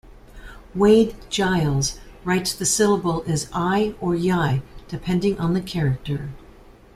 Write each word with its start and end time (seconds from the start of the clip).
Wade-Giles 0.73 1.99
writes 2.23 2.55
the 2.55 2.65
syllable 2.65 3.23
as 3.27 3.47
"i" 3.53 3.93
or 4.01 4.15
"yi" 4.15 4.63
depending 4.89 5.39
on 5.39 5.53
the 5.53 5.61
character. 5.61 6.31